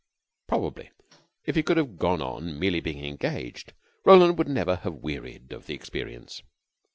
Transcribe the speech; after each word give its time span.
Probably, 0.47 0.89
if 1.45 1.55
he 1.55 1.61
could 1.61 1.77
have 1.77 1.99
gone 1.99 2.23
on 2.23 2.57
merely 2.57 2.79
being 2.79 3.05
engaged, 3.05 3.73
Roland 4.03 4.39
would 4.39 4.47
never 4.49 4.77
have 4.77 4.95
wearied 4.95 5.51
of 5.53 5.67
the 5.67 5.75
experience. 5.75 6.41